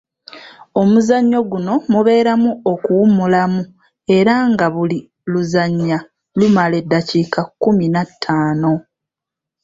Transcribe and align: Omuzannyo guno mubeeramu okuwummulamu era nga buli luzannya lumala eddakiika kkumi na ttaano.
Omuzannyo 0.81 1.39
guno 1.51 1.73
mubeeramu 1.93 2.51
okuwummulamu 2.71 3.61
era 4.17 4.33
nga 4.51 4.67
buli 4.73 4.99
luzannya 5.31 5.97
lumala 6.37 6.75
eddakiika 6.81 7.41
kkumi 7.47 7.85
na 7.93 8.01
ttaano. 8.09 8.71